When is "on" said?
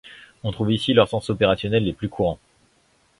0.43-0.51